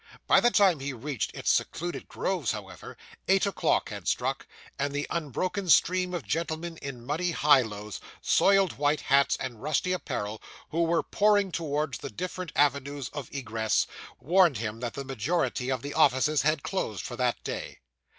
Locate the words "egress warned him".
13.31-14.79